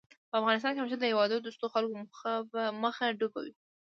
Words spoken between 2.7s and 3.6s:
مخه ډب وي